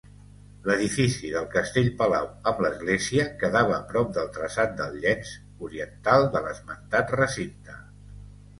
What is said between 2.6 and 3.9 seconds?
l'església, quedava